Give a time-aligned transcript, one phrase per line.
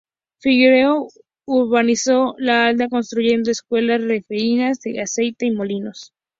[0.39, 1.09] Figueiredo
[1.45, 6.11] urbanizó la aldea, construyendo escuelas, refinerías de aceite y molinos.